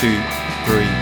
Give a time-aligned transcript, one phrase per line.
[0.00, 0.18] two,
[0.64, 0.99] three.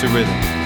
[0.00, 0.59] to rhythm.